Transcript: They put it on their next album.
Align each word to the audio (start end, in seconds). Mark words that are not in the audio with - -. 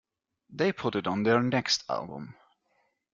They 0.49 0.71
put 0.71 0.95
it 0.95 1.05
on 1.05 1.21
their 1.21 1.43
next 1.43 1.83
album. 1.87 2.33